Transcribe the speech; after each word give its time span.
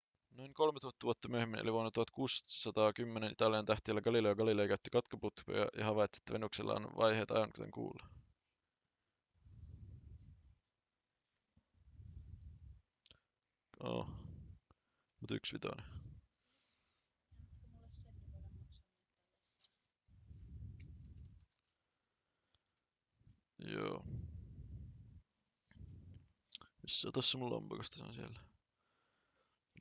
noin 0.37 0.53
kolmetuhatta 0.53 1.05
vuotta 1.05 1.27
myöhemmin 1.29 1.59
eli 1.59 1.73
vuonna 1.73 1.91
1610 1.91 3.31
italialainen 3.31 3.65
tähtitieteilijä 3.65 4.03
galileo 4.03 4.35
galilei 4.35 4.67
käytti 4.67 4.89
kaukoputkea 4.89 5.55
ja 5.77 5.85
havaitsi 5.85 6.19
että 6.21 6.33
venuksella 6.33 6.73
on 6.75 6.87
vaiheita 6.97 7.33
aivan 7.33 7.51
kuten 7.51 7.71
kuulla 7.71 8.09